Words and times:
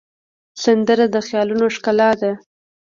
سندره 0.63 1.05
د 1.13 1.15
خیالونو 1.27 1.65
ښکلا 1.75 2.09
ده 2.21 2.31